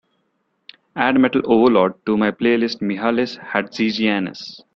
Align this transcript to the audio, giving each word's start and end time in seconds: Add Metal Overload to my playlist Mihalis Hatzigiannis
Add 0.95 1.19
Metal 1.19 1.43
Overload 1.45 2.03
to 2.07 2.17
my 2.17 2.31
playlist 2.31 2.81
Mihalis 2.81 3.37
Hatzigiannis 3.37 4.63